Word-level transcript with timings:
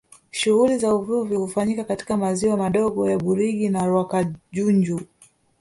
Shughuli 0.31 0.77
za 0.77 0.95
uvuvi 0.95 1.35
hufanyika 1.35 1.83
katika 1.83 2.17
maziwa 2.17 2.57
madogo 2.57 3.09
ya 3.09 3.17
Burigi 3.17 3.69
na 3.69 3.85
Rwakajunju 3.85 4.99